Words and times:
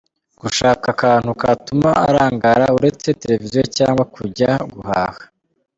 Gushaka 0.41 0.85
akantu 0.95 1.29
katuma 1.41 1.89
arangara 2.07 2.65
uretse 2.77 3.07
televiziyo 3.21 3.63
cyangwa 3.77 4.03
kujya 4.15 4.51
guhaha. 4.73 5.21